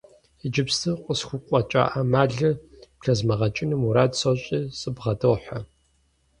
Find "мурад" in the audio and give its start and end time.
3.81-4.11